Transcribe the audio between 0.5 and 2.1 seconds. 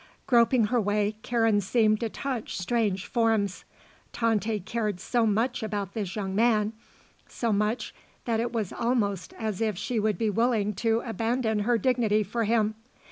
her way, Karen seemed to